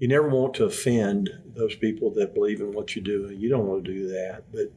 [0.00, 3.68] you never want to offend those people that believe in what you do, you don't
[3.68, 4.42] want to do that.
[4.52, 4.72] But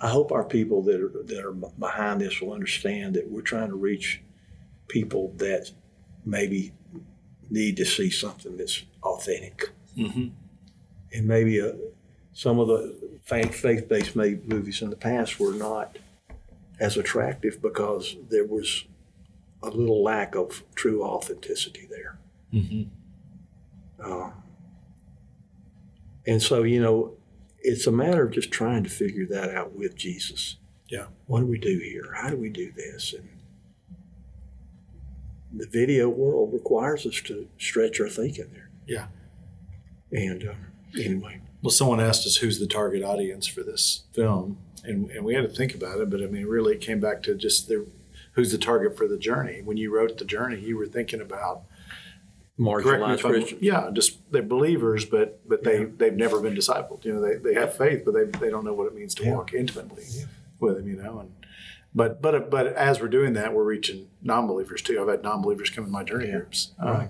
[0.00, 3.68] I hope our people that are that are behind this will understand that we're trying
[3.68, 4.22] to reach
[4.88, 5.70] people that
[6.26, 6.72] maybe
[7.50, 10.26] need to see something that's authentic, Mm-hmm.
[11.12, 11.72] and maybe uh
[12.32, 15.98] some of the faith faith-based ma- movies in the past were not
[16.78, 18.84] as attractive because there was
[19.62, 22.18] a little lack of true authenticity there.
[22.52, 22.82] Mm-hmm.
[23.98, 24.30] Uh,
[26.26, 27.14] and so, you know,
[27.60, 30.56] it's a matter of just trying to figure that out with Jesus.
[30.88, 31.06] Yeah.
[31.26, 32.12] What do we do here?
[32.14, 33.14] How do we do this?
[33.14, 33.26] And
[35.52, 38.70] the video world requires us to stretch our thinking there.
[38.86, 39.06] Yeah.
[40.12, 40.56] And um,
[40.98, 45.34] anyway, Well, someone asked us who's the target audience for this film, and, and we
[45.34, 46.10] had to think about it.
[46.10, 47.86] But I mean, really, it came back to just the,
[48.32, 49.62] who's the target for the journey.
[49.64, 51.62] When you wrote the journey, you were thinking about
[52.58, 53.60] marginalized Christians.
[53.62, 55.86] yeah, just they're believers, but but they Yeah.
[55.96, 57.04] they've never been discipled.
[57.04, 59.24] You know, they, they have faith, but they, they don't know what it means to
[59.24, 59.34] Yeah.
[59.34, 60.24] walk intimately Yeah.
[60.60, 60.88] with him.
[60.88, 61.32] You know, and
[61.96, 65.00] but but but as we're doing that, we're reaching non-believers too.
[65.02, 66.36] I've had non-believers come in my journey Yeah.
[66.38, 66.72] groups.
[66.78, 67.08] Um, Right.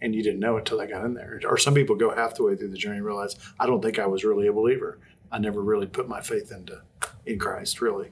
[0.00, 1.38] and you didn't know it till they got in there.
[1.44, 3.98] Or some people go half the way through the journey and realize, I don't think
[3.98, 4.98] I was really a believer.
[5.30, 6.80] I never really put my faith into
[7.26, 7.80] in Christ.
[7.82, 8.10] Really,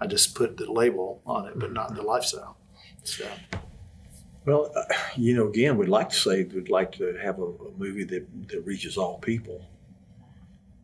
[0.00, 2.58] I just put the label on it, but not the lifestyle.
[3.04, 3.24] So
[4.44, 4.84] Well, uh,
[5.16, 8.26] you know, again, we'd like to say we'd like to have a, a movie that,
[8.48, 9.66] that reaches all people.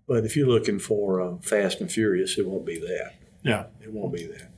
[0.09, 3.15] But if you're looking for uh, Fast and Furious, it won't be that.
[3.43, 4.51] yeah, It won't be that.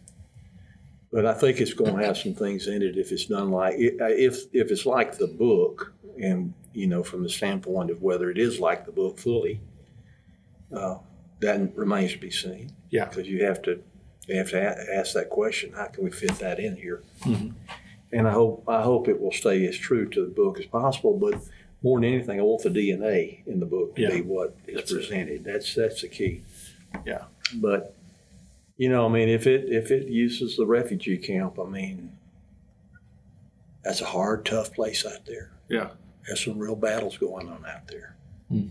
[1.12, 3.76] But I think it's going to have some things in it if it's done like
[3.78, 8.36] if if it's like the book, and you know, from the standpoint of whether it
[8.38, 9.60] is like the book fully,
[10.74, 10.96] uh,
[11.40, 12.72] that remains to be seen.
[12.90, 13.06] Yeah.
[13.06, 13.82] because you have to
[14.26, 17.02] you have to a- ask that question: How can we fit that in here?
[17.22, 17.54] Mhm.
[18.12, 21.16] And I hope I hope it will stay as true to the book as possible.
[21.18, 21.40] But
[21.82, 24.10] more than anything, I want the DNA in the book to Yeah.
[24.10, 24.94] be what is That's it.
[24.96, 25.44] presented.
[25.44, 26.42] That's that's the key.
[27.06, 27.24] Yeah.
[27.56, 27.94] But
[28.78, 32.16] you know, I mean, if it if it uses the refugee camp, I mean,
[33.82, 35.50] that's a hard, tough place out there.
[35.68, 35.90] Yeah.
[36.26, 38.16] There's some real battles going on out there.
[38.48, 38.68] Hmm.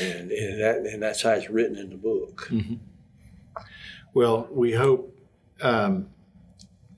[0.00, 2.46] And, and that and that's how it's written in the book.
[2.48, 2.74] Hmm.
[4.14, 5.18] Well, we hope
[5.60, 6.10] um,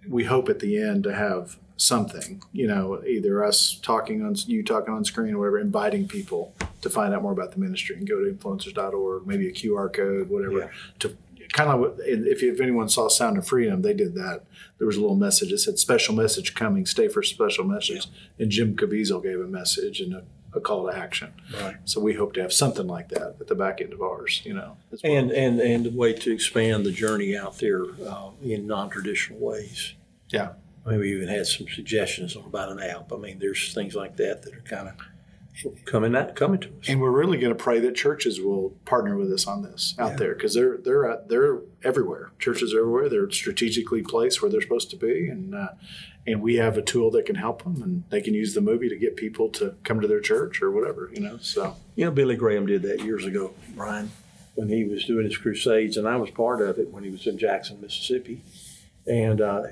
[0.07, 2.43] we hope at the end to have something.
[2.53, 6.91] You know, either us talking on you talking on screen or whatever, inviting people to
[6.91, 10.59] find out more about the ministry and go to influencers.org, maybe a QR code, whatever.
[10.59, 10.69] Yeah.
[10.99, 11.17] To
[11.53, 14.43] kind of if if anyone saw Sound of Freedom, they did that.
[14.79, 16.87] There was a little message It said "Special message coming.
[16.87, 20.97] Stay for special message." And Jim Caviezel gave a message and a, a call to
[20.97, 21.33] action.
[21.61, 21.77] Right.
[21.85, 24.43] So we hope to have something like that at the back end of ours.
[24.45, 25.01] You know, well.
[25.05, 29.95] And and and a way to expand the journey out there uh, in non-traditional ways.
[30.31, 30.53] Yeah.
[30.85, 33.13] I mean, we even had some suggestions on about an app.
[33.13, 34.95] I mean, there's things like that that are kind of
[35.85, 36.89] coming out, coming to us.
[36.89, 40.13] And we're really going to pray that churches will partner with us on this out
[40.13, 40.17] Yeah.
[40.17, 42.31] there because they're they're at, they're everywhere.
[42.39, 43.09] Churches are everywhere.
[43.09, 45.69] They're strategically placed where they're supposed to be, and uh,
[46.27, 48.89] and we have a tool that can help them, and they can use the movie
[48.89, 51.11] to get people to come to their church or whatever.
[51.13, 54.11] You know, so You know, Billy Graham did that years ago, Bryan,
[54.55, 57.27] when he was doing his crusades, and I was part of it when he was
[57.27, 58.43] in Jackson, Mississippi.
[59.07, 59.63] And uh,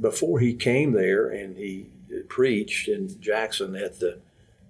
[0.00, 1.86] before he came there and he
[2.28, 4.18] preached in Jackson at the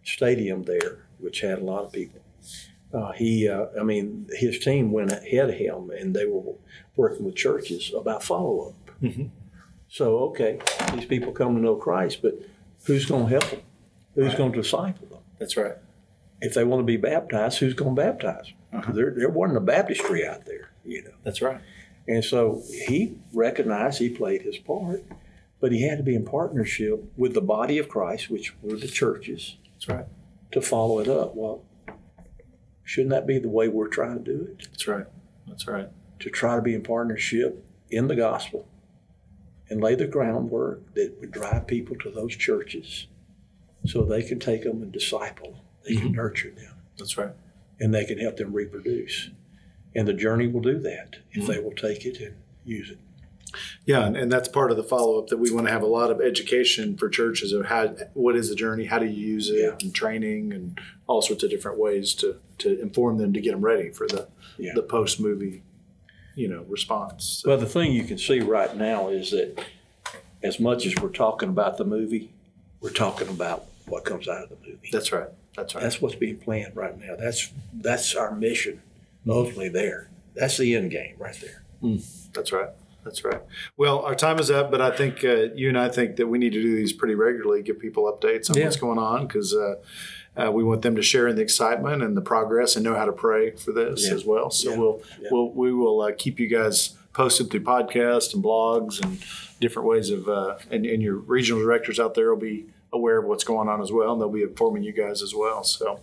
[0.08, 2.20] stadium there, which had a lot of people,
[2.92, 6.54] uh, he, uh, I mean, his team went ahead of him and they were
[6.96, 8.90] working with churches about follow up.
[9.02, 9.30] Mhm.
[9.88, 10.58] So, okay,
[10.94, 12.38] these people come to know Christ, but
[12.84, 13.60] who's going to help them?
[14.14, 14.36] Who's Right.
[14.38, 15.18] going to disciple them?
[15.38, 15.76] that's right.
[16.40, 18.80] if they want to be baptized, who's going to baptize them?
[18.80, 18.92] Uh-huh.
[18.92, 21.10] There, there wasn't a baptistry out there, you know.
[21.24, 21.60] That's right.
[22.06, 25.02] And so he recognized he played his part,
[25.60, 28.86] but he had to be in partnership with the body of Christ, which were the
[28.86, 29.56] churches,
[29.88, 30.06] right.
[30.52, 31.34] to follow it up.
[31.34, 31.64] Well,
[32.84, 34.66] shouldn't that be the way we're trying to do it?
[34.70, 35.06] That's right.
[35.46, 35.88] That's right.
[36.20, 38.68] To try to be in partnership in the gospel
[39.70, 43.06] and lay the groundwork that would drive people to those churches
[43.86, 45.60] so they can take them and disciple, them.
[45.86, 46.16] they can Mhm.
[46.16, 46.74] nurture them.
[46.98, 47.32] That's right.
[47.80, 49.30] and they can help them reproduce.
[49.94, 51.52] And the journey will do that if Mm-hmm.
[51.52, 52.98] they will take it and use it.
[53.86, 55.86] Yeah, and, and that's part of the follow up that we want to have a
[55.86, 59.50] lot of education for churches of how what is the journey, how do you use
[59.50, 59.76] it, Yeah.
[59.80, 63.60] and training, and all sorts of different ways to to inform them to get them
[63.60, 64.72] ready for the Yeah.
[64.74, 65.62] the post movie,
[66.34, 67.40] you know, response.
[67.42, 69.60] So, Well, the thing you can see right now is that
[70.42, 72.32] as much as we're talking about the movie,
[72.80, 74.88] we're talking about what comes out of the movie.
[74.92, 75.28] that's right.
[75.56, 75.82] That's right.
[75.82, 77.16] That's what's being planned right now.
[77.18, 78.82] That's that's our mission,
[79.26, 80.08] ultimately there.
[80.34, 81.62] That's the end game right there.
[81.80, 81.96] Hmm,
[82.32, 82.70] that's right.
[83.08, 83.40] That's right.
[83.78, 86.36] Well, our time is up, but I think uh, you and I think that we
[86.38, 88.64] need to do these pretty regularly, give people updates on Yeah.
[88.64, 89.76] what's going on because uh,
[90.36, 93.06] uh, we want them to share in the excitement and the progress and know how
[93.06, 94.14] to pray for this Yeah.
[94.14, 94.50] as well.
[94.50, 94.78] So Yeah.
[94.78, 99.18] we'll we'll we will uh, keep you guys posted through podcasts and blogs and
[99.58, 103.24] different ways of uh, and, and your regional directors out there will be aware of
[103.24, 105.62] what's going on as well, and they'll be informing you guys as well.
[105.64, 106.00] So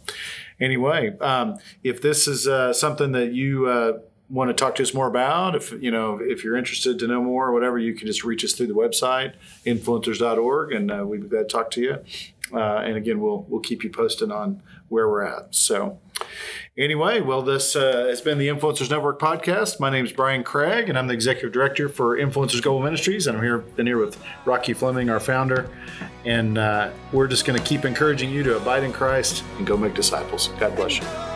[0.60, 4.94] anyway, um, if this is uh, something that you uh, want to talk to us
[4.94, 8.08] more about, if you know if you're interested to know more or whatever, you can
[8.08, 9.34] just reach us through the website
[9.66, 12.04] influencers.org, and uh, we'd be glad to talk to you.
[12.54, 15.54] Uh, and again, we'll we'll keep you posted on where we're at.
[15.54, 16.00] So.
[16.78, 19.80] Anyway, well, this uh, has been the Influencers Network podcast.
[19.80, 23.28] My name is Bryan Craig, and I'm the executive director for Influencers Global Ministries.
[23.28, 25.70] And I'm here, been here with Rocky Fleming, our founder,
[26.26, 29.78] and uh, we're just going to keep encouraging you to abide in Christ and go
[29.78, 30.50] make disciples.
[30.60, 31.35] God bless you.